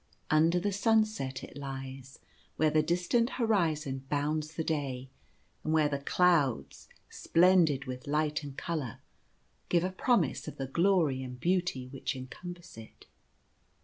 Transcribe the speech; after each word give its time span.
Under 0.31 0.59
the 0.59 0.71
Sunset 0.71 1.43
it 1.43 1.55
lies, 1.55 2.17
where 2.55 2.71
the 2.71 2.81
distant 2.81 3.29
horizon 3.29 3.99
bounds 4.09 4.55
the 4.55 4.63
day, 4.63 5.11
and 5.63 5.73
where 5.73 5.87
the 5.89 5.99
clouds, 5.99 6.89
splendid 7.07 7.85
with 7.85 8.07
light 8.07 8.41
and 8.43 8.57
colour, 8.57 9.01
give 9.69 9.83
a 9.83 9.91
promise 9.91 10.47
of 10.47 10.57
the 10.57 10.65
glory 10.65 11.21
and 11.21 11.39
beauty 11.39 11.85
which 11.87 12.15
encompass 12.15 12.77
it. 12.79 13.05